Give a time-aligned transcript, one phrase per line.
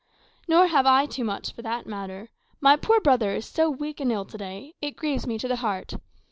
[0.47, 2.31] "Nor have I too much, for that matter.
[2.59, 5.57] My poor brother is so weak and ill to day, it grieves me to the
[5.57, 5.93] heart.